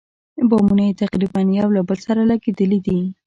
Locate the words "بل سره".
1.87-2.21